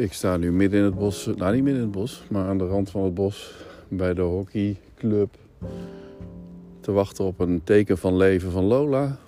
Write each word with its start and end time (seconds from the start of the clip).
Ik 0.00 0.12
sta 0.12 0.36
nu 0.36 0.52
midden 0.52 0.78
in 0.78 0.84
het 0.84 0.94
bos, 0.94 1.26
nou 1.36 1.54
niet 1.54 1.62
midden 1.62 1.82
in 1.82 1.88
het 1.88 1.98
bos, 1.98 2.22
maar 2.30 2.46
aan 2.46 2.58
de 2.58 2.66
rand 2.66 2.90
van 2.90 3.04
het 3.04 3.14
bos 3.14 3.54
bij 3.88 4.14
de 4.14 4.22
hockeyclub. 4.22 5.34
Te 6.80 6.92
wachten 6.92 7.24
op 7.24 7.40
een 7.40 7.60
teken 7.64 7.98
van 7.98 8.16
leven 8.16 8.50
van 8.50 8.64
Lola. 8.64 9.18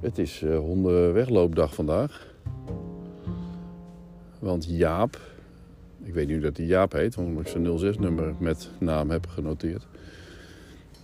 Het 0.00 0.18
is 0.18 0.42
uh, 0.42 0.58
hondenwegloopdag 0.58 1.74
vandaag. 1.74 2.34
Want 4.38 4.64
Jaap, 4.68 5.20
ik 6.02 6.14
weet 6.14 6.28
niet 6.28 6.42
dat 6.42 6.56
hij 6.56 6.66
Jaap 6.66 6.92
heet, 6.92 7.14
want 7.14 7.40
ik 7.40 7.46
zijn 7.46 7.94
06-nummer 7.94 8.34
met 8.38 8.70
naam 8.78 9.10
heb 9.10 9.26
genoteerd. 9.26 9.86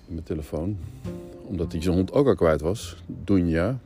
In 0.07 0.15
mijn 0.15 0.27
telefoon. 0.27 0.77
Omdat 1.43 1.73
hij 1.73 1.83
zijn 1.83 1.95
hond 1.95 2.13
ook 2.13 2.27
al 2.27 2.35
kwijt 2.35 2.61
was. 2.61 2.97
Dunja. 3.07 3.79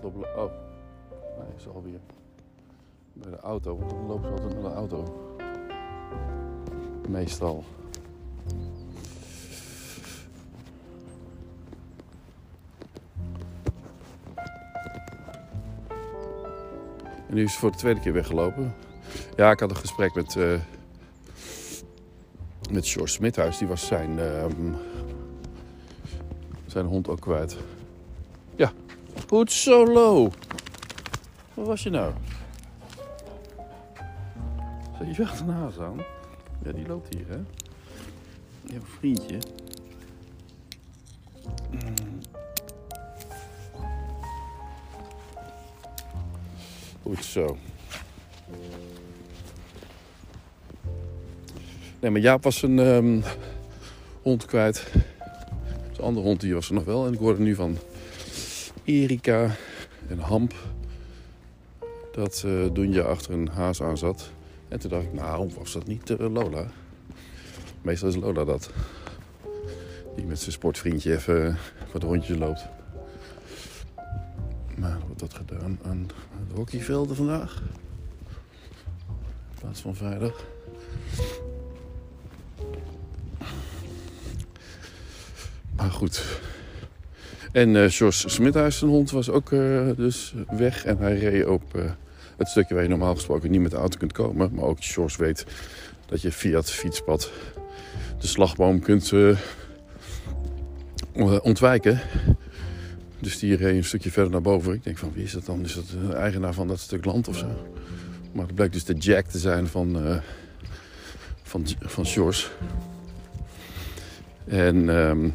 Te 0.00 0.06
op... 0.06 0.28
Oh, 0.36 0.50
nee, 1.38 1.56
is 1.56 1.68
alweer 1.68 2.00
bij 3.12 3.30
de 3.30 3.38
auto. 3.38 3.76
Want 3.76 3.90
dan 3.90 4.06
lopen 4.06 4.24
ze 4.24 4.32
altijd 4.32 4.52
naar 4.52 4.70
de 4.70 4.76
auto. 4.76 5.36
Meestal. 7.08 7.64
En 17.28 17.38
nu 17.38 17.44
is 17.44 17.56
voor 17.56 17.70
de 17.70 17.76
tweede 17.76 18.00
keer 18.00 18.12
weggelopen. 18.12 18.74
Ja, 19.36 19.50
ik 19.50 19.60
had 19.60 19.70
een 19.70 19.76
gesprek 19.76 20.14
met, 20.14 20.34
uh, 20.34 20.60
met 22.70 22.88
George 22.88 23.12
Smithuis. 23.12 23.58
Die 23.58 23.68
was 23.68 23.86
zijn, 23.86 24.18
uh, 24.18 24.44
zijn 26.66 26.86
hond 26.86 27.08
ook 27.08 27.20
kwijt. 27.20 27.56
Ja, 28.54 28.72
solo. 29.40 30.30
Wat 31.54 31.66
was 31.66 31.82
je 31.82 31.90
nou? 31.90 32.12
Zet 34.98 35.16
je 35.16 35.22
achter 35.22 35.48
een 35.48 35.54
haas 35.54 35.78
aan? 35.78 36.04
Ja, 36.64 36.72
die 36.72 36.86
loopt 36.86 37.14
hier, 37.14 37.24
hè? 37.28 37.38
Jouw 38.62 38.80
vriendje. 38.98 39.38
Goed 47.02 47.24
zo. 47.24 47.56
Nee, 52.00 52.10
maar 52.10 52.20
Jaap 52.20 52.42
was 52.42 52.62
een 52.62 52.78
um, 52.78 53.22
hond 54.22 54.44
kwijt. 54.44 54.90
Zijn 55.92 56.06
andere 56.06 56.26
hond 56.26 56.40
die 56.40 56.54
was 56.54 56.68
er 56.68 56.74
nog 56.74 56.84
wel. 56.84 57.06
En 57.06 57.12
ik 57.12 57.18
hoorde 57.18 57.42
nu 57.42 57.54
van 57.54 57.78
Erika 58.84 59.50
en 60.08 60.18
Hamp 60.18 60.54
dat 62.12 62.42
uh, 62.46 62.68
Dunja 62.72 63.02
achter 63.02 63.32
een 63.32 63.48
haas 63.48 63.82
aan 63.82 63.98
zat. 63.98 64.30
En 64.68 64.78
toen 64.78 64.90
dacht 64.90 65.04
ik, 65.04 65.12
nou, 65.12 65.50
was 65.58 65.72
dat 65.72 65.86
niet 65.86 66.10
uh, 66.10 66.32
Lola? 66.32 66.66
Meestal 67.82 68.08
is 68.08 68.16
Lola 68.16 68.44
dat. 68.44 68.70
Die 70.16 70.26
met 70.26 70.38
zijn 70.38 70.52
sportvriendje 70.52 71.12
even 71.12 71.58
wat 71.92 72.02
rondjes 72.02 72.38
loopt. 72.38 72.68
Maar 74.76 74.98
wat 75.08 75.18
dat 75.18 75.34
gedaan 75.34 75.78
aan 75.84 76.06
de 76.48 76.54
hockeyvelden 76.54 77.16
vandaag. 77.16 77.62
In 79.50 79.58
plaats 79.60 79.80
van 79.80 79.94
vrijdag. 79.94 80.44
Maar 85.76 85.90
goed. 85.90 86.40
En 87.52 87.74
uh, 87.74 87.84
George 87.88 88.28
Smithuis, 88.28 88.78
zijn 88.78 88.90
hond, 88.90 89.10
was 89.10 89.30
ook 89.30 89.50
uh, 89.50 89.90
dus 89.96 90.34
weg. 90.50 90.84
En 90.84 90.98
hij 90.98 91.18
reed 91.18 91.46
op 91.46 91.62
uh, 91.76 91.82
het 92.36 92.48
stukje 92.48 92.74
waar 92.74 92.82
je 92.82 92.88
normaal 92.88 93.14
gesproken 93.14 93.50
niet 93.50 93.60
met 93.60 93.70
de 93.70 93.76
auto 93.76 93.98
kunt 93.98 94.12
komen. 94.12 94.54
Maar 94.54 94.64
ook 94.64 94.84
George 94.84 95.22
weet 95.22 95.46
dat 96.06 96.22
je 96.22 96.32
via 96.32 96.56
het 96.56 96.70
fietspad 96.70 97.30
de 98.18 98.26
slagboom 98.26 98.80
kunt 98.80 99.12
ontwijken. 101.42 102.00
Dus 103.18 103.38
die 103.38 103.56
reed 103.56 103.76
een 103.76 103.84
stukje 103.84 104.10
verder 104.10 104.32
naar 104.32 104.42
boven. 104.42 104.72
Ik 104.72 104.84
denk 104.84 104.98
van 104.98 105.12
wie 105.14 105.24
is 105.24 105.32
dat 105.32 105.46
dan? 105.46 105.64
Is 105.64 105.74
dat 105.74 105.84
de 106.08 106.14
eigenaar 106.14 106.54
van 106.54 106.68
dat 106.68 106.80
stuk 106.80 107.04
land 107.04 107.28
of 107.28 107.36
zo? 107.36 107.46
Maar 108.32 108.46
het 108.46 108.54
blijkt 108.54 108.72
dus 108.72 108.84
de 108.84 108.94
Jack 108.94 109.26
te 109.26 109.38
zijn 109.38 109.66
van, 109.66 110.06
uh, 110.06 110.16
van, 111.42 111.66
van 111.80 112.06
George. 112.06 112.48
En 114.44 114.88
um, 114.88 115.34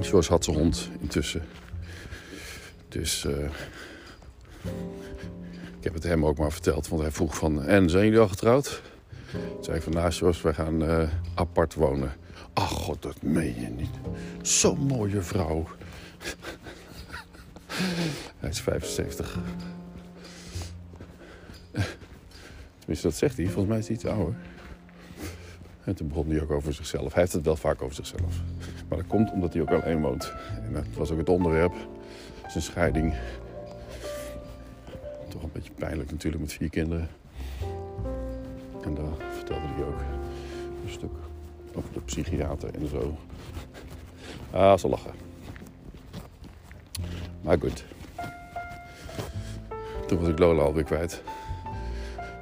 George 0.00 0.30
had 0.30 0.44
zijn 0.44 0.56
hond 0.56 0.90
intussen. 1.00 1.42
Dus 2.88 3.24
uh, 3.24 3.44
ik 5.78 5.84
heb 5.84 5.94
het 5.94 6.02
hem 6.02 6.26
ook 6.26 6.38
maar 6.38 6.52
verteld. 6.52 6.88
Want 6.88 7.02
hij 7.02 7.10
vroeg 7.10 7.36
van, 7.36 7.62
en 7.62 7.90
zijn 7.90 8.04
jullie 8.04 8.18
al 8.18 8.28
getrouwd? 8.28 8.82
Toen 9.32 9.64
zei 9.64 9.76
ik 9.76 9.82
van, 9.82 9.92
nou 9.92 10.32
wij 10.42 10.54
gaan 10.54 10.82
uh, 10.82 11.08
apart 11.34 11.74
wonen. 11.74 12.12
Ach 12.52 12.70
god, 12.70 13.02
dat 13.02 13.22
meen 13.22 13.60
je 13.60 13.68
niet. 13.68 13.94
Zo'n 14.42 14.78
mooie 14.78 15.22
vrouw. 15.22 15.66
Hij 18.38 18.50
is 18.50 18.60
75. 18.60 19.38
Tenminste, 22.78 23.08
dat 23.08 23.16
zegt 23.16 23.36
hij. 23.36 23.46
Volgens 23.46 23.66
mij 23.66 23.78
is 23.78 23.86
hij 23.86 23.96
iets 23.96 24.06
ouder. 24.06 24.34
En 25.84 25.94
toen 25.94 26.08
begon 26.08 26.30
hij 26.30 26.42
ook 26.42 26.50
over 26.50 26.74
zichzelf. 26.74 27.12
Hij 27.12 27.22
heeft 27.22 27.32
het 27.32 27.44
wel 27.44 27.56
vaak 27.56 27.82
over 27.82 27.94
zichzelf. 27.94 28.34
Maar 28.94 29.02
dat 29.02 29.12
komt 29.12 29.32
omdat 29.32 29.52
hij 29.52 29.62
ook 29.62 29.70
alleen 29.70 30.00
woont. 30.00 30.32
En 30.66 30.72
dat 30.72 30.84
was 30.96 31.10
ook 31.10 31.18
het 31.18 31.28
onderwerp. 31.28 31.74
Zijn 32.48 32.62
scheiding. 32.62 33.14
Toch 35.28 35.42
een 35.42 35.50
beetje 35.52 35.72
pijnlijk 35.72 36.10
natuurlijk 36.10 36.42
met 36.42 36.52
vier 36.52 36.70
kinderen. 36.70 37.08
En 38.84 38.94
daar 38.94 39.32
vertelde 39.36 39.66
hij 39.66 39.84
ook 39.84 40.00
een 40.84 40.90
stuk 40.90 41.10
over 41.74 41.92
de 41.92 42.00
psychiater 42.00 42.74
en 42.74 42.88
zo. 42.88 43.16
Ah, 44.50 44.78
ze 44.78 44.88
lachen. 44.88 45.12
Maar 47.40 47.58
goed. 47.58 47.84
Toen 50.06 50.18
was 50.18 50.28
ik 50.28 50.38
Lola 50.38 50.62
alweer 50.62 50.84
kwijt. 50.84 51.22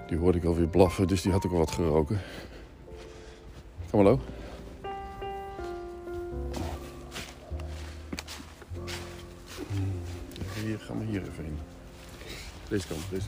Die 0.07 0.19
hoorde 0.19 0.39
ik 0.39 0.45
alweer 0.45 0.69
blaffen, 0.69 1.09
dus 1.09 1.23
die 1.23 1.33
had 1.33 1.47
ook 1.47 1.53
al 1.53 1.59
wat 1.59 1.71
geroken. 1.71 2.21
Kom 3.91 4.03
maar, 4.03 4.17
Hier, 10.73 10.81
ga 10.81 10.95
maar 10.95 11.07
hier 11.07 11.23
even 11.23 11.45
in. 11.45 11.59
Deze 12.69 12.87
kant, 12.87 13.01
deze 13.11 13.27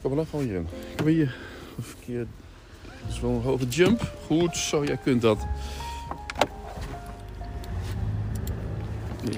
Kom 0.00 0.10
maar, 0.10 0.18
Lo, 0.18 0.24
gewoon 0.24 0.44
hierin. 0.44 0.68
Kom 0.96 1.04
maar 1.04 1.14
hier. 1.14 1.36
Verkeerd. 1.80 2.28
Dat 2.82 3.10
is 3.10 3.20
wel 3.20 3.30
een 3.30 3.42
hoge 3.42 3.66
jump. 3.66 4.12
Goed 4.26 4.56
zo, 4.56 4.84
jij 4.84 4.96
kunt 4.96 5.22
dat. 5.22 5.46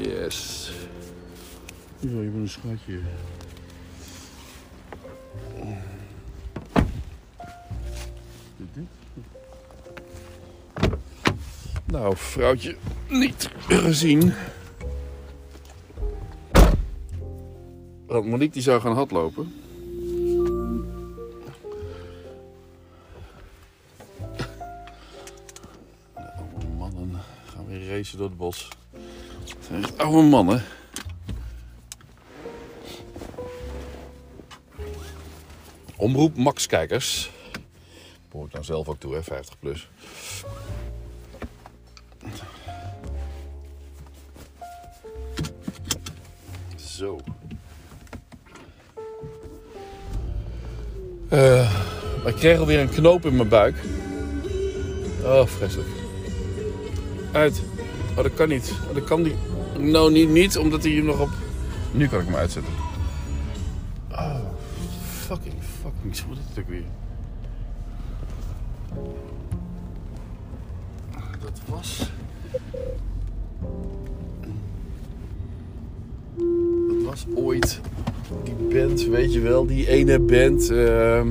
Yes. 0.01 0.71
Ja, 1.99 2.09
je 2.09 2.29
bent 2.29 2.35
een 2.35 2.49
schatje. 2.49 3.01
Nou, 11.93 12.17
vrouwtje, 12.17 12.77
niet 13.09 13.51
gezien. 13.69 14.33
Want 18.07 18.27
Monique 18.27 18.53
die 18.53 18.63
zou 18.63 18.81
gaan 18.81 18.95
hardlopen. 18.95 19.53
racen 27.89 28.19
door 28.19 28.29
het 28.29 28.37
bos. 28.37 28.69
Het 28.91 29.65
zijn 29.67 29.83
echt 29.83 29.99
oude 29.99 30.23
mannen. 30.23 30.65
Omroep 35.97 36.37
Max 36.37 36.67
Kijkers. 36.67 37.31
Behoor 38.31 38.47
ik 38.47 38.53
dan 38.53 38.65
zelf 38.65 38.89
ook 38.89 39.01
toe, 39.01 39.15
hè, 39.15 39.23
50 39.23 39.59
plus. 39.59 39.89
Zo. 46.97 47.21
Uh, 51.33 51.71
ik 52.27 52.35
kreeg 52.35 52.59
alweer 52.59 52.81
een 52.81 52.89
knoop 52.89 53.25
in 53.25 53.37
mijn 53.37 53.49
buik. 53.49 53.77
Oh, 55.25 55.47
vreselijk. 55.47 55.89
Uit. 57.33 57.63
Oh, 58.17 58.23
dat 58.23 58.35
kan 58.35 58.49
niet. 58.49 58.75
Oh, 58.89 58.95
dat 58.95 59.05
kan 59.05 59.23
die. 59.23 59.35
Nou, 59.79 60.13
niet, 60.13 60.29
niet, 60.29 60.59
omdat 60.59 60.83
hij 60.83 60.93
hem 60.93 61.05
nog 61.05 61.21
op. 61.21 61.31
Nu 61.93 62.09
kan 62.09 62.21
ik 62.21 62.27
hem 62.27 62.37
uitzetten. 62.37 62.73
Oh, 64.11 64.37
fucking, 65.27 65.55
fucking 65.83 66.29
wat 66.29 66.39
is 66.39 66.57
het 66.57 66.67
weer? 66.67 66.85
Weet 79.13 79.33
je 79.33 79.41
wel, 79.41 79.67
die 79.67 79.89
ene 79.89 80.19
band 80.21 80.71
ehm, 80.71 81.27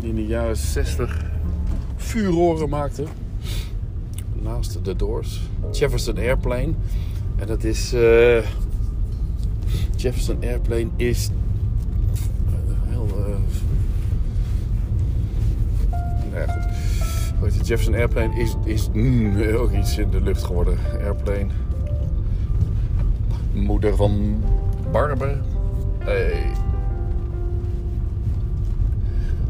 die 0.00 0.08
in 0.08 0.14
de 0.14 0.26
jaren 0.26 0.56
60 0.56 1.24
vuurroren 1.96 2.68
maakte. 2.68 3.04
Naast 4.42 4.84
de 4.84 4.96
Doors. 4.96 5.40
Jefferson 5.72 6.16
Airplane. 6.18 6.72
En 7.36 7.46
dat 7.46 7.64
is. 7.64 7.92
eh, 7.92 8.44
Jefferson 9.96 10.36
Airplane 10.42 10.88
is. 10.96 11.30
Heel. 12.88 13.06
eh, 13.08 13.34
nou 16.30 16.46
ja, 16.46 16.68
goed. 17.40 17.66
Jefferson 17.68 17.94
Airplane 17.94 18.34
is, 18.40 18.56
is 18.64 18.88
mm, 18.92 19.42
ook 19.54 19.72
iets 19.72 19.98
in 19.98 20.10
de 20.10 20.20
lucht 20.20 20.42
geworden. 20.44 20.78
Airplane. 21.04 21.46
Moeder 23.52 23.96
van 23.96 24.42
Barber. 24.92 25.36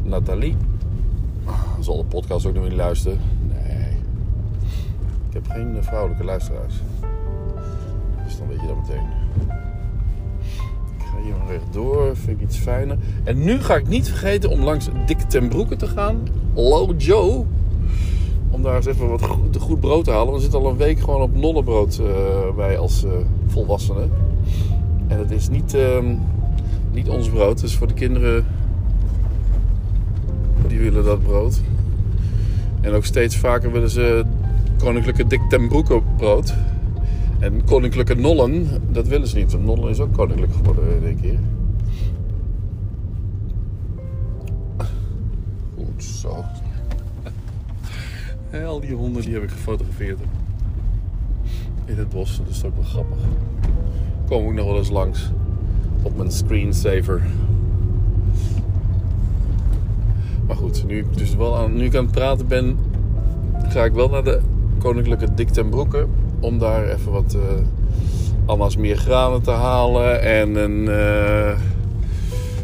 Nathalie. 0.07 0.55
Zal 1.79 1.97
de 1.97 2.03
podcast 2.03 2.45
ook 2.45 2.53
nog 2.53 2.63
niet 2.63 2.73
luisteren? 2.73 3.19
Nee. 3.47 3.91
Ik 5.27 5.33
heb 5.33 5.47
geen 5.49 5.77
eh, 5.77 5.83
vrouwelijke 5.83 6.23
luisteraars. 6.23 6.73
Dus 8.23 8.37
dan 8.37 8.47
weet 8.47 8.61
je 8.61 8.67
dat 8.67 8.75
meteen. 8.75 9.05
Ik 10.97 11.05
ga 11.05 11.21
hier 11.23 11.35
maar 11.37 11.47
rechtdoor. 11.47 12.15
Vind 12.15 12.39
ik 12.41 12.47
iets 12.47 12.57
fijner. 12.57 12.97
En 13.23 13.43
nu 13.43 13.59
ga 13.59 13.75
ik 13.75 13.87
niet 13.87 14.07
vergeten 14.07 14.49
om 14.49 14.63
langs 14.63 14.89
Dick 15.05 15.19
ten 15.19 15.49
Broeke 15.49 15.75
te 15.75 15.87
gaan. 15.87 16.27
Low 16.53 16.93
Joe. 16.97 17.45
Om 18.49 18.61
daar 18.61 18.75
eens 18.75 18.85
even 18.85 19.09
wat 19.09 19.21
goed, 19.21 19.57
goed 19.57 19.79
brood 19.79 20.03
te 20.03 20.11
halen. 20.11 20.33
We 20.33 20.39
zitten 20.39 20.59
al 20.59 20.69
een 20.69 20.77
week 20.77 20.99
gewoon 20.99 21.21
op 21.21 21.35
nonnenbrood 21.35 21.99
eh 21.99 22.55
bij 22.55 22.77
als 22.77 23.03
eh, 23.03 23.11
volwassenen. 23.47 24.11
En 25.07 25.17
het 25.19 25.31
is 25.31 25.49
niet, 25.49 25.73
ehm, 25.73 26.15
niet 26.91 27.09
ons 27.09 27.29
brood. 27.29 27.63
Is 27.63 27.75
voor 27.75 27.87
de 27.87 27.93
kinderen. 27.93 28.45
Die 30.77 30.85
willen 30.85 31.05
dat 31.05 31.23
brood. 31.23 31.61
En 32.81 32.93
ook 32.93 33.05
steeds 33.05 33.37
vaker 33.37 33.71
willen 33.71 33.89
ze 33.89 34.23
koninklijke 34.77 35.27
Dick 35.27 35.41
ten 35.49 35.67
brood. 36.17 36.53
En 37.39 37.63
koninklijke 37.63 38.15
nollen, 38.15 38.67
dat 38.91 39.07
willen 39.07 39.27
ze 39.27 39.37
niet. 39.37 39.51
Want 39.51 39.65
nollen 39.65 39.89
is 39.89 39.99
ook 39.99 40.13
koninklijk 40.13 40.53
geworden 40.53 40.83
in 40.97 41.05
één 41.05 41.19
keer. 41.21 41.39
Goed 45.75 46.03
zo. 46.03 46.43
Al 48.65 48.79
die 48.79 48.93
honden 48.93 49.21
die 49.21 49.33
heb 49.33 49.43
ik 49.43 49.49
gefotografeerd. 49.49 50.19
In 51.85 51.97
het 51.97 52.09
bos, 52.09 52.37
dat 52.37 52.47
is 52.47 52.63
ook 52.63 52.75
wel 52.75 52.83
grappig. 52.83 53.17
Kom 54.27 54.47
ik 54.47 54.53
nog 54.53 54.65
wel 54.65 54.77
eens 54.77 54.89
langs. 54.89 55.31
Op 56.01 56.17
mijn 56.17 56.31
screensaver. 56.31 57.21
Maar 60.47 60.55
goed, 60.55 60.83
nu 60.87 60.97
ik, 60.97 61.17
dus 61.17 61.35
wel 61.35 61.57
aan, 61.57 61.73
nu 61.73 61.85
ik 61.85 61.91
het 61.91 62.11
praten 62.11 62.47
ben, 62.47 62.77
ga 63.67 63.83
ik 63.83 63.93
wel 63.93 64.09
naar 64.09 64.23
de 64.23 64.41
Koninklijke 64.79 65.33
Dik. 65.33 65.49
Om 66.39 66.59
daar 66.59 66.87
even 66.87 67.11
wat 67.11 67.37
Anna's 68.45 68.77
meer 68.77 68.97
granen 68.97 69.41
te 69.41 69.51
halen. 69.51 70.21
En 70.21 70.55
een 70.55 70.87
eh 70.87 71.59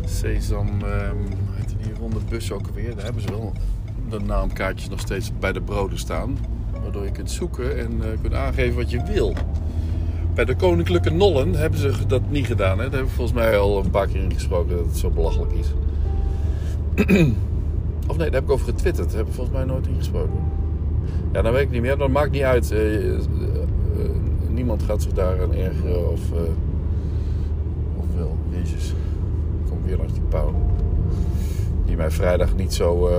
sesam, 0.06 0.68
hoe 0.68 1.56
heet 1.56 1.76
die 1.84 1.94
ronde 2.00 2.20
bus 2.30 2.52
ook 2.52 2.68
weer. 2.74 2.96
Daar 2.96 3.04
hebben 3.04 3.22
ze 3.22 3.28
wel 3.28 3.54
de 4.10 4.20
naamkaartjes 4.20 4.90
nog 4.90 5.00
steeds 5.00 5.32
bij 5.40 5.52
de 5.52 5.62
broden 5.62 5.98
staan. 5.98 6.38
Waardoor 6.82 7.04
je 7.04 7.12
kunt 7.12 7.32
zoeken 7.32 7.80
en 7.80 7.92
eh, 8.02 8.10
kunt 8.22 8.34
aangeven 8.34 8.76
wat 8.76 8.92
je 8.92 9.04
wil. 9.14 9.34
Bij 10.34 10.46
de 10.46 10.56
Koninklijke 10.56 11.10
Nollen 11.10 11.54
hebben 11.54 11.80
ze 11.80 11.92
dat 12.08 12.22
niet 12.30 12.46
gedaan. 12.46 12.78
Hè? 12.78 12.84
Daar 12.84 12.92
hebben 12.92 13.10
we 13.10 13.16
volgens 13.16 13.38
mij 13.38 13.58
al 13.58 13.84
een 13.84 13.90
paar 13.90 14.08
keer 14.08 14.24
in 14.24 14.34
gesproken 14.34 14.76
dat 14.76 14.86
het 14.86 14.98
zo 14.98 15.10
belachelijk 15.10 15.52
is. 15.54 15.68
Of 18.08 18.18
nee, 18.18 18.26
daar 18.26 18.36
heb 18.36 18.44
ik 18.44 18.52
over 18.52 18.66
getwitterd. 18.66 19.08
Daar 19.08 19.18
heb 19.18 19.28
ik 19.28 19.34
volgens 19.34 19.56
mij 19.56 19.66
nooit 19.66 19.88
ingesproken. 19.88 20.40
Ja, 21.32 21.42
dan 21.42 21.54
weet 21.54 21.62
ik 21.62 21.72
niet 21.72 21.82
meer. 21.82 21.98
Dat 21.98 22.10
maakt 22.10 22.32
niet 22.32 22.42
uit. 22.42 22.72
Eh, 22.72 22.96
eh, 22.96 23.16
eh, 23.16 23.20
niemand 24.50 24.84
gaat 24.84 25.02
zich 25.02 25.12
daar 25.12 25.42
aan 25.42 25.54
ergeren 25.54 26.12
of, 26.12 26.22
of 27.98 28.06
wel. 28.16 28.38
Jezus. 28.50 28.90
Ik 29.64 29.70
kom 29.70 29.78
weer 29.86 29.98
langs 29.98 30.14
die 30.14 30.22
pauw. 30.22 30.54
Die 31.86 31.96
mij 31.96 32.12
vrijdag 32.12 32.56
niet 32.56 32.74
zo 32.74 33.10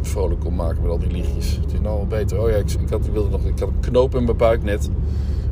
vrolijk 0.00 0.40
kon 0.40 0.54
maken 0.54 0.82
met 0.82 0.90
al 0.90 0.98
die 0.98 1.10
liedjes. 1.10 1.58
Het 1.62 1.72
is 1.72 1.80
nou 1.80 1.96
wel 1.96 2.06
beter. 2.06 2.40
Oh 2.40 2.50
ja, 2.50 2.56
ik, 2.56 2.70
ik, 2.70 2.88
had, 2.88 3.06
ik, 3.06 3.12
wilde 3.12 3.30
nog, 3.30 3.44
ik 3.44 3.58
had 3.58 3.68
een 3.68 3.80
knoop 3.80 4.14
in 4.14 4.24
mijn 4.24 4.36
buik 4.36 4.62
net. 4.62 4.90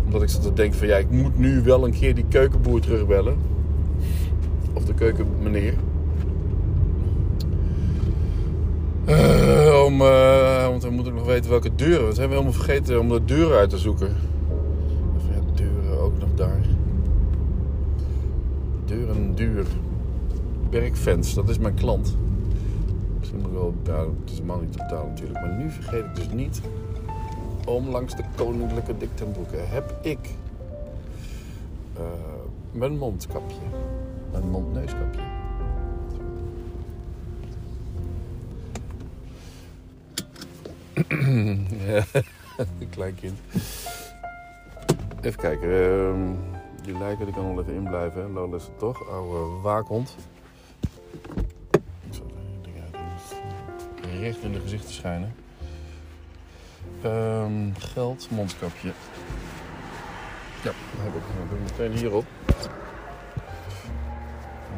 Omdat 0.04 0.22
ik 0.22 0.28
zat 0.28 0.42
te 0.42 0.52
denken 0.52 0.78
van 0.78 0.86
ja, 0.86 0.96
ik 0.96 1.10
moet 1.10 1.38
nu 1.38 1.62
wel 1.62 1.84
een 1.84 1.92
keer 1.92 2.14
die 2.14 2.24
keukenboer 2.28 2.80
terugbellen. 2.80 3.36
Of 4.72 4.84
de 4.84 4.94
keukenmeneer. 4.94 5.74
Eh, 9.06 9.82
om, 9.84 10.00
eh, 10.00 10.66
want 10.68 10.82
we 10.82 10.90
moeten 10.90 11.14
nog 11.14 11.26
weten 11.26 11.50
welke 11.50 11.74
deuren. 11.74 12.06
We 12.06 12.14
zijn 12.14 12.30
helemaal 12.30 12.52
vergeten 12.52 13.00
om 13.00 13.08
de 13.08 13.24
deuren 13.24 13.58
uit 13.58 13.70
te 13.70 13.78
zoeken. 13.78 14.16
Of 15.16 15.22
ja, 15.34 15.54
deuren 15.54 16.00
ook 16.00 16.18
nog 16.18 16.28
daar. 16.34 16.60
Deuren 18.84 19.34
duur. 19.34 19.66
Bergfans, 20.70 21.34
dat 21.34 21.48
is 21.48 21.58
mijn 21.58 21.74
klant. 21.74 22.16
Misschien 23.18 23.38
moet 23.40 23.48
ik 23.48 23.54
wel. 23.54 23.74
Ja, 23.82 24.06
het 24.24 24.32
is 24.32 24.42
man 24.42 24.60
niet 24.60 24.72
te 24.72 24.94
natuurlijk. 25.08 25.40
Maar 25.40 25.56
nu 25.58 25.70
vergeet 25.70 26.04
ik 26.04 26.14
dus 26.14 26.28
niet 26.32 26.60
om 27.66 27.88
langs 27.88 28.16
de 28.16 28.22
Koninklijke 28.36 28.96
Dik 28.96 29.08
ten 29.14 29.32
Broeke 29.32 29.56
heb 29.56 29.94
ik 30.02 30.18
eh, 31.94 32.02
mijn 32.70 32.98
mondkapje. 32.98 33.56
Mijn 34.32 34.50
mondneuskapje. 34.50 35.20
Ja, 41.86 42.04
klein 42.90 43.14
kind. 43.14 43.38
Even 45.22 45.40
kijken. 45.40 45.68
ehm, 45.70 46.32
die 46.82 46.98
lijken 46.98 47.24
die 47.24 47.34
kan 47.34 47.46
nog 47.46 47.60
even 47.60 47.74
inblijven. 47.74 48.22
hè. 48.22 48.28
Lola 48.28 48.56
is 48.56 48.62
het 48.64 48.78
toch. 48.78 49.08
Oude 49.10 49.60
waakhond. 49.62 50.16
Ik 52.08 52.10
zal 52.10 52.24
er 52.26 52.62
ding 52.62 52.76
uit. 52.82 53.36
Recht 54.20 54.42
in 54.42 54.52
de 54.52 54.60
gezicht 54.60 54.86
te 54.86 54.92
schijnen. 54.92 55.34
Ehm, 57.02 57.72
geld, 57.78 58.28
mondkapje. 58.30 58.88
Ja, 60.62 60.70
dat 60.72 60.74
heb 61.00 61.14
ik. 61.14 61.22
Dan 61.38 61.48
doe 61.48 61.58
ik 61.58 61.64
meteen 61.70 61.92
hierop. 61.98 62.24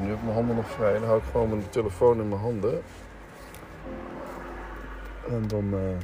Nu 0.00 0.08
heb 0.08 0.16
ik 0.16 0.22
mijn 0.22 0.34
handen 0.34 0.56
nog 0.56 0.70
vrij. 0.70 0.92
Dan 0.92 1.04
hou 1.04 1.18
ik 1.18 1.24
gewoon 1.30 1.48
mijn 1.48 1.68
telefoon 1.70 2.20
in 2.20 2.28
mijn 2.28 2.40
handen. 2.40 2.82
En 5.28 5.48
dan. 5.48 5.74
eh 5.74 5.98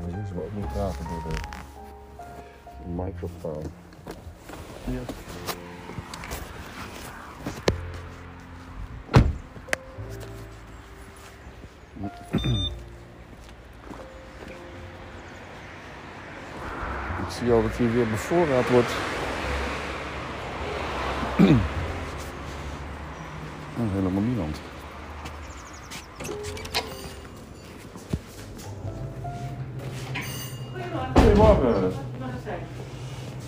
dan 0.00 0.10
zien 0.10 0.26
ze 0.26 0.34
me 0.34 0.42
ook 0.42 0.54
niet 0.54 0.72
praten 0.72 1.04
door 1.08 1.22
de 1.32 1.42
microfoon. 3.02 3.62
Ja. 4.84 5.00
Ik 17.26 17.34
zie 17.34 17.52
al 17.52 17.62
dat 17.62 17.76
hier 17.76 17.92
weer 17.92 18.08
bevoorraad 18.08 18.68
wordt. 18.68 18.92
Oh, 23.80 23.92
helemaal 23.94 24.22
niemand. 24.22 24.37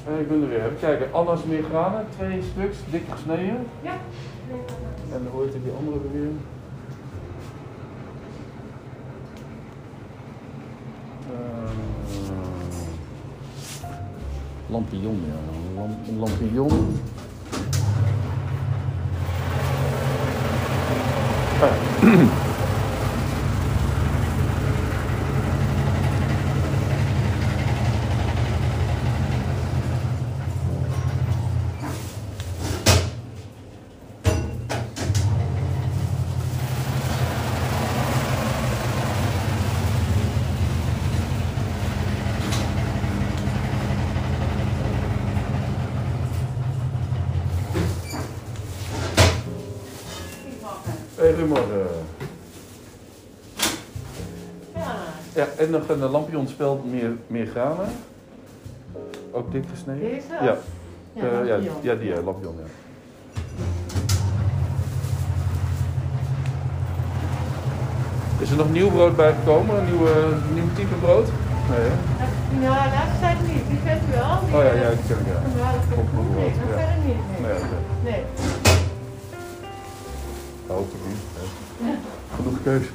Eh, 0.06 0.20
ik 0.20 0.28
ben 0.28 0.42
er 0.42 0.48
weer. 0.48 0.64
Even 0.64 0.78
kijken. 0.80 1.12
Anna's 1.12 1.44
meer 1.44 1.62
granen, 1.62 2.04
twee 2.16 2.42
stuks, 2.52 2.76
dik 2.90 3.02
gesneden. 3.10 3.66
Ja. 3.82 3.92
En 5.12 5.26
hoe 5.32 5.42
heet 5.42 5.52
die 5.52 5.72
andere 5.78 5.98
weer? 6.12 6.30
Eh, 11.30 11.70
Lampion, 14.66 15.20
ja. 15.26 15.80
Lam- 15.80 16.18
lampion. 16.18 16.96
Ah. 21.62 22.49
Ja. 54.74 54.94
Ja, 55.34 55.46
en 55.58 55.70
nog 55.70 55.88
een 55.88 55.98
lampion 55.98 56.48
speelt 56.48 56.90
meer, 56.90 57.10
meer 57.26 57.46
granen. 57.46 57.88
Ook 59.30 59.52
dik 59.52 59.64
gesneden. 59.70 60.00
Deze? 60.10 60.26
Ja. 60.42 60.56
Ja, 61.12 61.22
Eh, 61.22 61.46
ja, 61.46 61.56
ja, 61.80 61.94
die 61.94 62.12
eh, 62.14 62.24
lampion, 62.24 62.54
ja. 62.58 62.64
Is 68.38 68.50
er 68.50 68.56
nog 68.56 68.70
nieuw 68.72 68.90
brood 68.90 69.16
bijgekomen? 69.16 69.78
Een 69.78 69.84
nieuwe, 69.84 70.12
nieuw 70.54 70.68
type 70.74 70.94
brood? 70.94 71.28
Nee, 71.70 71.78
hè? 71.88 72.24
Ja, 72.60 72.68
laatste 72.68 73.20
tijd 73.20 73.36
niet. 73.46 73.64
Die 73.68 73.78
vindt 73.84 74.02
u 74.08 74.12
wel. 74.14 74.40
Die, 74.46 74.56
Oh 74.56 74.62
ja, 74.64 74.72
ja, 74.82 74.88
die 74.88 75.04
ken 75.08 75.18
ik, 75.20 75.26
ja. 75.26 75.40
Ja, 75.64 75.72
dat 75.72 75.82
Komt 75.94 76.10
brood, 76.12 76.54
dat 76.60 76.68
ja. 76.70 76.76
verder 76.78 76.98
niet. 77.06 77.22
Nee. 77.42 78.12
Nee. 78.12 78.22
Niet. 80.78 80.86
hè. 81.80 81.96
Genoeg 82.36 82.62
keus. 82.62 82.86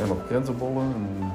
en 0.00 0.08
nog 0.08 0.26
krentenbollen. 0.26 0.94
En... 0.94 1.32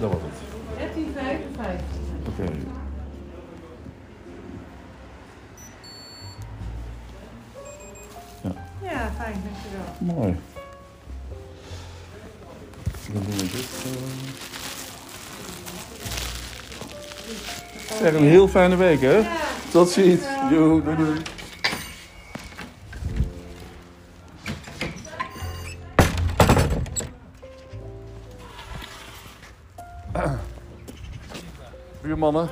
Dat 0.00 0.12
was 0.12 0.20
het. 0.22 0.32
1355. 0.76 1.86
Oké. 2.28 2.52
Ja, 8.82 9.10
fijn, 9.16 9.42
dankjewel. 9.44 10.16
Mooi. 10.22 10.36
Dan 13.14 13.22
doen 13.22 13.36
we 13.36 13.42
dit. 13.42 13.66
Zeg, 17.98 18.14
een 18.14 18.22
heel 18.28 18.48
fijne 18.48 18.76
week, 18.76 19.00
hè? 19.00 19.20
Tot 19.70 19.90
ziens. 19.90 20.20
Jo, 20.50 20.82
doei 20.82 20.96
doei. 20.96 21.20
Buurmannen. 32.00 32.48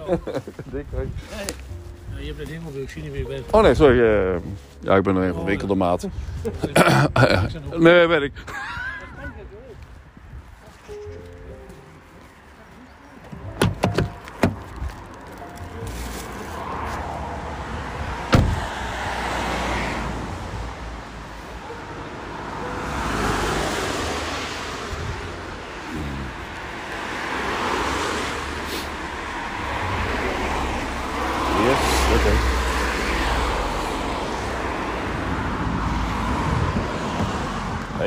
Dik, 0.72 0.86
hoi. 0.94 1.10
Je 2.18 2.26
hebt 2.26 2.38
het 2.38 2.48
helemaal 2.48 2.72
ik 2.74 2.90
zie 2.90 3.02
niet 3.02 3.14
je 3.14 3.24
bent. 3.26 3.50
Oh 3.50 3.62
nee, 3.62 3.74
sorry. 3.74 4.00
eh, 4.00 4.40
ja, 4.80 4.96
ik 4.96 5.02
ben 5.02 5.16
een 5.16 5.34
verwikkelde 5.34 5.74
maat. 5.74 6.08
nee, 7.76 8.06
weet 8.06 8.22
ik. 8.22 8.32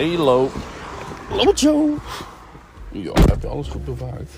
Hallo 0.04 0.50
Joe. 1.56 1.94
Ja, 2.92 3.12
heb 3.14 3.42
je 3.42 3.48
alles 3.48 3.68
goed 3.68 3.86
bewaard? 3.86 4.30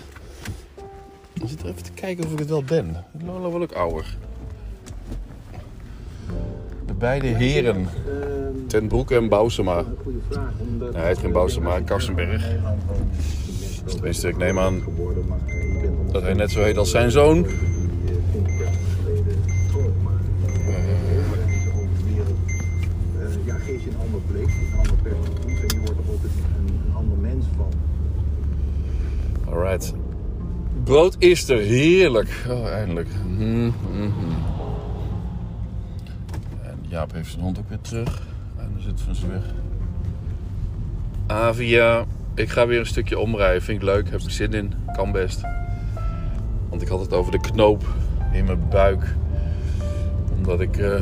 Ik 1.33 1.41
zit 1.45 1.63
even 1.63 1.83
te 1.83 1.91
kijken 1.91 2.25
of 2.25 2.31
ik 2.31 2.39
het 2.39 2.49
wel 2.49 2.63
ben. 2.63 3.05
Lola 3.25 3.47
wordt 3.49 3.71
ook 3.71 3.77
ouder. 3.77 4.17
De 6.85 6.93
beide 6.93 7.27
heren. 7.27 7.87
Ten 8.67 8.87
Broeke 8.87 9.15
en 9.15 9.29
Bousema. 9.29 9.83
Nee, 10.79 10.91
hij 10.91 11.07
heet 11.07 11.17
geen 11.17 11.31
Bousema, 11.31 11.79
Karsenberg. 11.81 12.45
Tenminste, 13.85 14.27
ik 14.27 14.37
neem 14.37 14.59
aan 14.59 14.83
dat 16.11 16.21
hij 16.21 16.33
net 16.33 16.51
zo 16.51 16.61
heet 16.61 16.77
als 16.77 16.91
zijn 16.91 17.11
zoon. 17.11 17.45
Ja, 23.45 23.55
geef 23.55 23.83
je 23.83 23.89
een 23.89 23.97
ander 24.03 24.21
blik, 24.31 24.47
een 24.47 24.77
ander 24.77 24.95
perspectief 24.95 25.61
en 25.61 25.79
je 25.79 25.85
wordt 25.85 25.99
er 25.99 26.13
ook 26.13 26.23
een, 26.23 26.29
een, 26.57 26.81
een 26.87 26.95
ander 26.95 27.17
mens 27.17 27.45
van. 27.57 27.71
Alright. 29.53 29.93
Brood 30.85 31.15
is 31.19 31.49
er, 31.49 31.59
heerlijk. 31.59 32.45
Oh, 32.49 32.67
eindelijk. 32.67 33.07
Mhm, 33.27 33.65
mhm. 33.65 34.31
En 36.61 36.77
Jaap 36.87 37.11
heeft 37.13 37.29
zijn 37.29 37.41
hond 37.41 37.59
ook 37.59 37.69
weer 37.69 37.81
terug. 37.81 38.21
En 38.57 38.69
dan 38.73 38.81
zit 38.81 39.01
van 39.01 39.15
ze 39.15 39.27
weg. 39.27 39.43
Avia. 41.27 42.05
Ik 42.35 42.49
ga 42.49 42.67
weer 42.67 42.79
een 42.79 42.85
stukje 42.85 43.19
omrijden. 43.19 43.61
Vind 43.61 43.81
ik 43.81 43.87
leuk. 43.87 44.09
Heb 44.09 44.19
ik 44.19 44.29
zin 44.29 44.53
in. 44.53 44.73
Kan 44.95 45.11
best. 45.11 45.41
Want 46.69 46.81
ik 46.81 46.87
had 46.87 46.99
het 46.99 47.13
over 47.13 47.31
de 47.31 47.39
knoop 47.39 47.83
in 48.33 48.45
mijn 48.45 48.69
buik. 48.69 49.15
Omdat 50.37 50.61
ik... 50.61 50.77
eh 50.77 51.01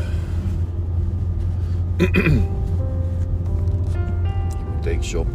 Take 4.82 5.26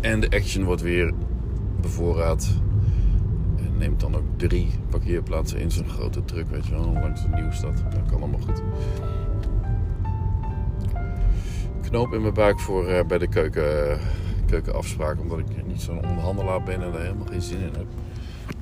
En 0.00 0.20
de 0.20 0.30
action 0.30 0.64
wordt 0.64 0.82
weer 0.82 1.12
bevoorraad. 1.80 2.48
Neemt 3.78 4.00
dan 4.00 4.16
ook 4.16 4.24
drie 4.36 4.70
parkeerplaatsen 4.90 5.58
in 5.58 5.70
zijn 5.70 5.88
grote 5.88 6.24
truck, 6.24 6.48
weet 6.48 6.66
je 6.66 6.70
wel, 6.72 6.92
langs 6.92 7.22
de 7.22 7.28
Nieuwstad. 7.28 7.76
Dat 7.76 8.10
kan 8.10 8.18
allemaal 8.18 8.40
goed. 8.40 8.62
Knoop 11.82 12.12
in 12.12 12.22
mijn 12.22 12.34
buik 12.34 12.60
voor 12.60 12.88
eh, 12.88 13.06
bij 13.06 13.18
de 13.18 13.28
keuken, 13.28 13.98
keukenafspraak, 14.46 15.20
omdat 15.20 15.38
ik 15.38 15.66
niet 15.66 15.82
zo'n 15.82 16.08
onderhandelaar 16.08 16.62
ben 16.62 16.82
en 16.82 16.92
daar 16.92 17.00
helemaal 17.00 17.26
geen 17.26 17.42
zin 17.42 17.58
in 17.58 17.72
heb. 17.76 17.86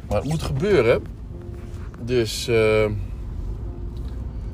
Maar 0.09 0.17
het 0.17 0.29
moet 0.29 0.43
gebeuren. 0.43 1.03
Dus 2.01 2.49
eh, 2.49 2.91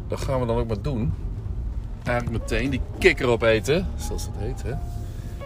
dat 0.09 0.21
gaan 0.21 0.40
we 0.40 0.47
dan 0.47 0.57
ook 0.57 0.69
maar 0.69 0.83
doen. 0.83 1.12
Eigenlijk 2.02 2.43
meteen 2.43 2.71
die 2.71 2.81
kikker 2.99 3.26
opeten, 3.26 3.87
zoals 3.97 4.25
dat 4.25 4.35
heet. 4.37 4.62
Hè? 4.62 4.73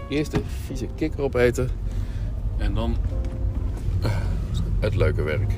Eerst 0.09 0.31
de 0.31 0.41
vieze 0.65 0.87
kikker 0.95 1.23
opeten. 1.23 1.69
En 2.57 2.75
dan 2.75 2.97
eh, 3.03 3.44
het 4.85 4.97
leuke 4.97 5.23
werk. 5.23 5.53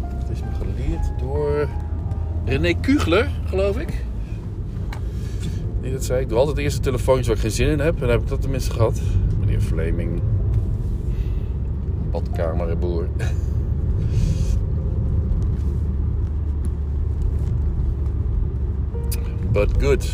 Het 0.00 0.30
is 0.30 0.40
me 0.40 0.46
geleerd 0.58 1.12
door 1.18 1.68
René 2.44 2.74
Kugler, 2.80 3.30
geloof 3.44 3.78
ik. 3.78 4.04
Die 5.80 5.92
dat 5.92 6.04
zei. 6.04 6.20
Ik 6.20 6.28
doe 6.28 6.38
altijd 6.38 6.56
de 6.56 6.62
eerste 6.62 6.80
telefoontjes 6.80 7.26
waar 7.26 7.36
ik 7.36 7.42
geen 7.42 7.50
zin 7.50 7.68
in 7.68 7.78
heb. 7.78 7.94
En 7.94 8.00
dan 8.00 8.10
heb 8.10 8.20
ik 8.20 8.28
dat 8.28 8.40
tenminste 8.40 8.70
gehad. 8.70 9.00
Meneer 9.40 9.60
Fleming. 9.60 10.20
Badkamerboer. 12.10 13.08
But 19.52 19.70
good. 19.78 20.10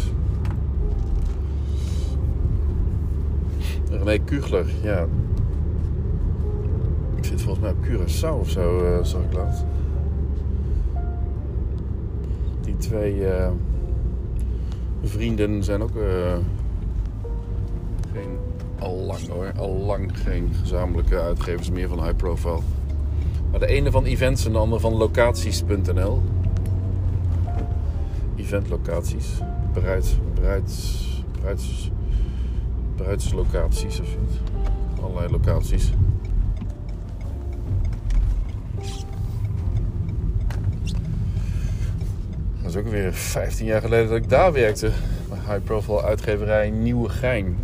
René 3.91 4.19
Kugler, 4.19 4.67
ja. 4.83 5.07
Zit 7.27 7.43
volgens 7.43 7.65
mij 7.65 7.71
op 7.71 7.85
Curaçao 7.85 8.41
of 8.41 8.51
zo, 8.51 8.85
eh, 8.85 9.05
zag 9.05 9.23
ik 9.23 9.33
laatst. 9.33 9.65
Die 12.61 12.77
twee 12.77 13.27
eh, 13.27 13.51
vrienden 15.03 15.65
zijn 15.65 15.83
ook 15.83 15.97
eh, 15.97 16.37
geen, 18.13 18.39
al 18.79 18.97
lang 18.97 19.29
hoor, 19.29 19.53
al 19.57 19.73
lang 19.73 20.19
geen 20.19 20.51
gezamenlijke 20.61 21.21
uitgevers 21.21 21.71
meer 21.71 21.89
van 21.89 22.03
High 22.03 22.17
Profile. 22.17 22.61
Maar 23.51 23.61
de 23.61 23.67
ene 23.67 23.91
van 23.91 24.05
events 24.05 24.47
en 24.47 24.53
de 24.53 24.59
andere 24.59 24.81
van 24.81 24.95
locaties.nl. 24.95 26.23
Eventlocaties. 28.37 29.39
Bruids, 29.73 30.17
bruids, 30.35 31.07
bruids, 31.41 31.91
bruidslocaties 32.97 34.01
of 34.01 34.07
zoiets. 34.07 34.37
Allerlei 35.01 35.31
locaties. 35.31 35.93
Is 42.77 42.83
ook 42.83 42.91
weer 42.91 43.13
15 43.13 43.67
jaar 43.67 43.81
geleden 43.81 44.09
dat 44.09 44.17
ik 44.17 44.29
daar 44.29 44.53
werkte. 44.53 44.91
Bij 45.29 45.39
High 45.39 45.65
Profile 45.65 46.03
uitgeverij 46.03 46.71
Nieuwegein. 46.71 47.57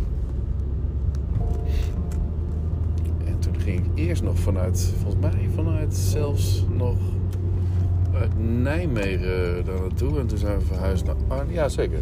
En 3.25 3.39
toen 3.39 3.59
ging 3.59 3.79
ik 3.79 3.85
eerst 3.95 4.23
nog 4.23 4.39
vanuit, 4.39 4.93
volgens 5.01 5.21
mij 5.21 5.49
vanuit 5.55 5.95
zelfs 5.95 6.65
nog 6.77 6.97
uit 8.13 8.31
Nijmegen 8.61 9.65
daar 9.65 9.79
naartoe. 9.79 10.19
En 10.19 10.27
toen 10.27 10.37
zijn 10.37 10.57
we 10.57 10.65
verhuisd 10.65 11.05
naar 11.05 11.15
Arnhem. 11.27 11.53
Ja, 11.53 11.69
zeker. 11.69 11.99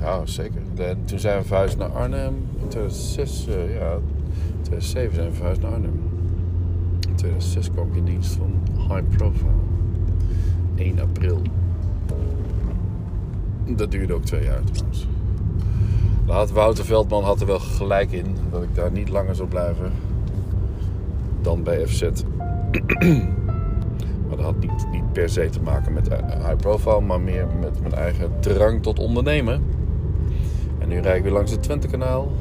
Ja, 0.00 0.26
zeker. 0.26 0.60
En 0.76 1.04
toen 1.04 1.18
zijn 1.18 1.38
we 1.38 1.44
verhuisd 1.44 1.78
naar 1.78 1.90
Arnhem. 1.90 2.34
In 2.60 2.68
2006, 2.68 3.46
eh, 3.46 3.74
ja, 3.74 3.92
in 3.92 4.62
2007 4.62 5.14
zijn 5.14 5.28
we 5.28 5.34
verhuisd 5.34 5.60
naar 5.60 5.72
Arnhem. 5.72 6.00
In 7.08 7.14
2006 7.14 7.70
kwam 7.70 7.88
ik 7.88 7.96
in 7.96 8.04
dienst 8.04 8.32
van 8.32 8.52
High 8.88 9.16
Profile. 9.16 9.50
1 10.76 11.00
april. 11.00 11.42
Dat 13.76 13.90
duurde 13.90 14.14
ook 14.14 14.24
twee 14.24 14.44
jaar 14.44 14.62
trouwens. 14.64 15.06
Had 16.26 16.50
Wouter 16.50 16.84
Veldman 16.84 17.24
had 17.24 17.40
er 17.40 17.46
wel 17.46 17.58
gelijk 17.58 18.12
in 18.12 18.36
dat 18.50 18.62
ik 18.62 18.74
daar 18.74 18.92
niet 18.92 19.08
langer 19.08 19.34
zou 19.34 19.48
blijven 19.48 19.92
dan 21.40 21.62
bij 21.62 21.86
FZ. 21.86 22.02
maar 24.26 24.36
dat 24.36 24.40
had 24.40 24.58
niet, 24.58 24.86
niet 24.90 25.12
per 25.12 25.28
se 25.28 25.48
te 25.48 25.60
maken 25.60 25.92
met 25.92 26.08
high 26.08 26.56
profile, 26.56 27.00
maar 27.00 27.20
meer 27.20 27.46
met 27.60 27.80
mijn 27.80 27.94
eigen 27.94 28.32
drang 28.40 28.82
tot 28.82 28.98
ondernemen. 28.98 29.62
En 30.78 30.88
nu 30.88 31.00
rijd 31.00 31.16
ik 31.16 31.22
weer 31.22 31.32
langs 31.32 31.50
het 31.50 31.62
Twente-kanaal. 31.62 32.32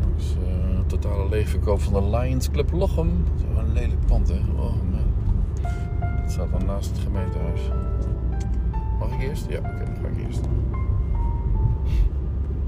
Langs 0.00 0.36
eh, 0.44 0.78
totale 0.86 1.28
leegverkoop 1.28 1.80
van 1.80 1.92
de 1.92 2.16
Lions 2.16 2.50
Club 2.50 2.72
Lochem. 2.72 3.24
Een 3.58 3.72
lelijk 3.72 4.06
pand, 4.06 4.28
hè? 4.28 4.38
Oh 4.58 4.85
staat 6.36 6.50
dan 6.50 6.64
naast 6.66 6.90
het 6.90 6.98
gemeentehuis. 6.98 7.60
Mag 8.98 9.12
ik 9.12 9.20
eerst? 9.20 9.46
Ja, 9.48 9.58
oké, 9.58 9.84
dan 9.84 9.94
ga 9.94 10.08
ik 10.08 10.26
eerst. 10.26 10.40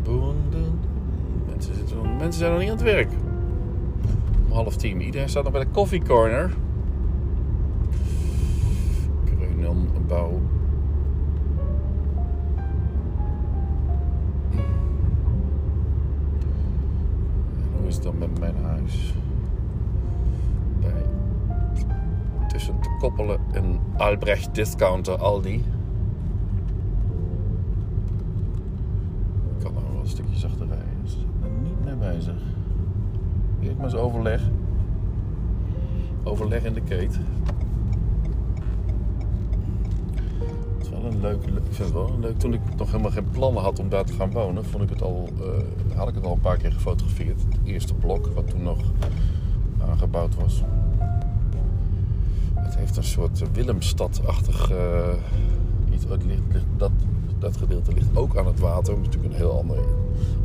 Boen, 0.02 0.36
doen. 0.50 0.78
Mensen, 1.48 1.74
zitten 1.74 2.16
mensen 2.16 2.38
zijn 2.38 2.50
nog 2.50 2.60
niet 2.60 2.70
aan 2.70 2.76
het 2.76 2.84
werk. 2.84 3.10
Om 4.46 4.52
half 4.52 4.76
tien. 4.76 5.00
Iedereen 5.00 5.28
staat 5.28 5.42
nog 5.42 5.52
bij 5.52 5.64
de 5.64 5.70
coffee 5.70 6.02
corner. 6.02 6.54
Kreunen 9.24 9.88
bouw. 10.06 10.40
En 17.56 17.78
hoe 17.78 17.86
is 17.86 17.94
het 17.94 18.04
dan 18.04 18.18
met 18.18 18.38
mijn 18.38 18.56
huis? 18.62 19.14
Koppelen 22.98 23.40
en 23.52 23.80
Albrecht 23.96 24.54
Discounter 24.54 25.16
Aldi. 25.16 25.54
Ik 25.54 25.62
kan 29.62 29.72
nou 29.72 29.84
wel 29.92 30.00
een 30.00 30.08
stukje 30.08 30.36
zachter 30.36 30.66
rijden. 30.66 30.86
Ze 31.04 31.16
er 31.42 31.50
niet 31.62 31.84
mee 31.84 32.12
bezig. 32.12 32.42
Eerst 33.60 33.76
maar 33.76 33.84
eens 33.84 33.94
overleg. 33.94 34.42
Overleg 36.22 36.64
in 36.64 36.72
de 36.72 36.80
keet. 36.80 37.18
Het 40.78 40.86
is 40.86 40.88
wel 40.88 41.04
een 41.04 41.20
leuk, 41.20 41.44
ik 41.44 41.52
vind 41.70 41.78
het 41.78 41.92
wel 41.92 42.08
een 42.08 42.20
leuk. 42.20 42.38
Toen 42.38 42.52
ik 42.52 42.60
nog 42.76 42.90
helemaal 42.90 43.10
geen 43.10 43.30
plannen 43.30 43.62
had 43.62 43.78
om 43.78 43.88
daar 43.88 44.04
te 44.04 44.12
gaan 44.12 44.30
wonen, 44.30 44.64
vond 44.64 44.82
ik 44.82 44.90
het 44.90 45.02
al, 45.02 45.28
eh, 45.40 45.96
had 45.96 46.08
ik 46.08 46.14
het 46.14 46.24
al 46.24 46.32
een 46.32 46.40
paar 46.40 46.56
keer 46.56 46.72
gefotografeerd. 46.72 47.42
Het 47.42 47.58
eerste 47.64 47.94
blok, 47.94 48.26
wat 48.26 48.48
toen 48.48 48.62
nog 48.62 48.78
aangebouwd 49.88 50.34
was. 50.34 50.62
Heeft 52.78 52.96
een 52.96 53.04
soort 53.04 53.42
Willemstad-achtig 53.52 54.70
eh, 54.70 55.08
iets. 55.92 56.04
Dat, 56.76 56.90
dat 57.38 57.56
gedeelte 57.56 57.92
ligt 57.92 58.16
ook 58.16 58.36
aan 58.36 58.46
het 58.46 58.58
water. 58.58 58.94
Dat 58.94 59.00
is 59.00 59.06
natuurlijk 59.06 59.32
een 59.32 59.38
heel 59.38 59.58
ander, 59.58 59.78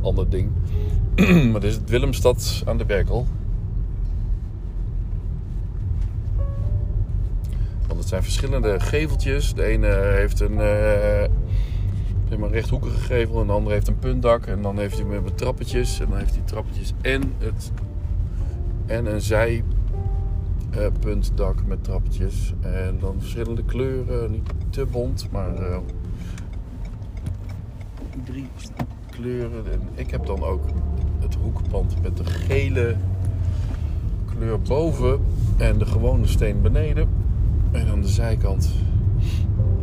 ander 0.01 0.29
ding. 0.29 0.51
maar 1.51 1.61
dit 1.61 1.69
is 1.69 1.75
het 1.75 1.89
Willemstad 1.89 2.63
aan 2.65 2.77
de 2.77 2.85
Berkel. 2.85 3.27
Want 7.87 7.99
het 7.99 8.07
zijn 8.07 8.23
verschillende 8.23 8.79
geveltjes. 8.79 9.53
De 9.53 9.63
ene 9.63 9.87
heeft 9.87 10.39
een 10.39 10.59
eh, 10.59 11.29
zeg 12.29 12.37
maar 12.37 12.49
rechthoekige 12.49 12.99
gevel 12.99 13.41
en 13.41 13.47
de 13.47 13.53
andere 13.53 13.75
heeft 13.75 13.87
een 13.87 13.99
puntdak. 13.99 14.45
En 14.45 14.61
dan 14.61 14.77
heeft 14.77 14.97
hij 14.97 15.05
met 15.05 15.37
trappetjes. 15.37 15.99
En 15.99 16.09
dan 16.09 16.17
heeft 16.17 16.35
hij 16.35 16.43
trappetjes 16.45 16.93
en, 17.01 17.33
het, 17.37 17.71
en 18.85 19.05
een 19.05 19.21
zij 19.21 19.63
eh, 20.77 20.87
puntdak 20.99 21.65
met 21.65 21.83
trappetjes. 21.83 22.53
En 22.61 22.97
dan 22.99 23.15
verschillende 23.19 23.63
kleuren. 23.63 24.31
Niet 24.31 24.49
te 24.69 24.85
bont, 24.85 25.27
maar 25.31 25.55
eh, 25.55 25.77
drie 28.23 28.47
kleuren. 29.09 29.71
En 29.71 29.81
ik 29.95 30.11
heb 30.11 30.25
dan 30.25 30.43
ook 30.43 30.63
het 31.19 31.35
hoekpand 31.35 32.01
met 32.01 32.17
de 32.17 32.25
gele 32.25 32.95
kleur 34.35 34.59
boven 34.59 35.19
en 35.57 35.77
de 35.77 35.85
gewone 35.85 36.27
steen 36.27 36.61
beneden. 36.61 37.07
En 37.71 37.87
aan 37.87 38.01
de 38.01 38.07
zijkant 38.07 38.71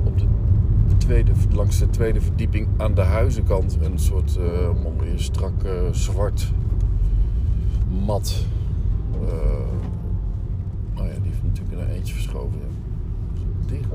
op 0.04 0.18
de 0.18 0.26
tweede, 0.96 1.32
langs 1.52 1.78
de 1.78 1.90
tweede 1.90 2.20
verdieping 2.20 2.68
aan 2.76 2.94
de 2.94 3.00
huizenkant 3.00 3.78
een 3.82 3.98
soort 3.98 4.36
eh 4.36 4.82
mooie 4.82 5.18
strak 5.18 5.62
eh, 5.62 5.72
zwart 5.90 6.52
mat. 8.06 8.44
Eentje 11.88 12.14
verschoven. 12.14 12.58
Maar 12.58 12.68
dicht. 13.66 13.88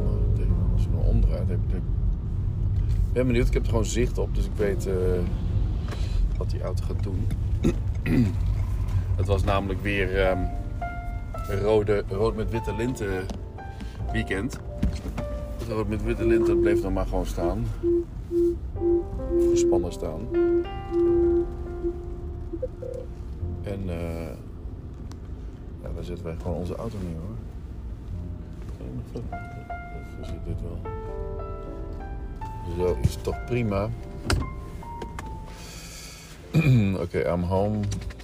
Als 0.74 0.84
je 0.84 0.90
nou 0.90 1.06
omdraait 1.06 1.48
heb. 1.48 1.60
Ik 1.74 3.22
ben 3.22 3.28
benieuwd, 3.28 3.48
ik 3.48 3.54
heb 3.54 3.64
er 3.64 3.70
gewoon 3.70 3.86
zicht 3.86 4.18
op, 4.18 4.36
dus 4.36 4.46
ik 4.46 4.56
weet 4.56 4.88
eh, 4.88 4.94
wat 6.38 6.50
die 6.50 6.62
auto 6.62 6.84
gaat 6.86 7.04
doen. 7.04 7.28
Het 9.16 9.28
was 9.28 9.44
namelijk 9.44 9.82
weer 9.82 10.20
ehm, 10.20 10.40
rode, 11.62 12.04
rood 12.10 12.36
met 12.36 12.52
witte 12.52 12.76
linten 12.76 13.26
weekend. 14.12 14.60
Rood 15.68 15.88
met 15.88 16.04
witte 16.04 16.26
linten 16.26 16.60
bleef 16.60 16.82
dan 16.82 16.94
maar 16.94 17.08
gewoon 17.08 17.26
staan. 17.26 17.66
Gespannen 19.52 19.92
staan. 19.92 20.22
En 23.64 23.90
eh 23.90 24.36
daar 25.96 26.04
zetten 26.04 26.26
wij 26.26 26.36
gewoon 26.42 26.58
onze 26.58 26.76
auto 26.76 26.98
neer 27.04 27.16
hoor. 27.16 27.36
Dit 30.46 30.62
wel? 30.62 30.80
Zo 32.78 32.98
is 33.02 33.18
toch 33.22 33.44
prima. 33.46 33.90
Oké, 37.04 37.32
I'm 37.32 37.44
home. 37.44 37.80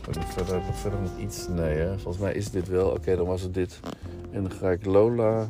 Ik 0.10 0.22
verder, 0.28 0.64
heb 0.64 0.76
verder 0.76 1.00
nog 1.00 1.18
iets? 1.20 1.48
Nee, 1.48 1.78
hè? 1.78 2.00
volgens 2.00 2.24
mij 2.24 2.34
is 2.34 2.50
dit 2.50 2.68
wel. 2.68 2.90
Oké, 2.90 3.16
dan 3.16 3.26
was 3.26 3.42
het 3.42 3.54
dit. 3.54 3.80
En 4.32 4.42
dan 4.42 4.52
ga 4.52 4.70
ik 4.70 4.86
Lola 4.86 5.50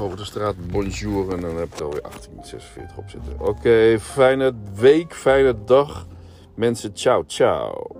over 0.00 0.16
de 0.16 0.24
straat 0.24 0.54
bonjour 0.70 1.34
en 1.34 1.40
dan 1.40 1.56
heb 1.56 1.72
ik 1.74 1.80
alweer 1.80 2.02
1846 2.02 2.96
op 2.96 3.08
zitten. 3.08 3.40
Oké, 3.40 4.00
fijne 4.00 4.54
week, 4.74 5.14
fijne 5.14 5.56
dag. 5.64 6.06
Mensen, 6.54 6.92
ciao, 6.94 7.24
ciao. 7.26 7.99